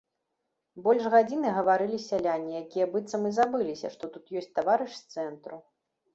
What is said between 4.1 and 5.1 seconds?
тут ёсць таварыш з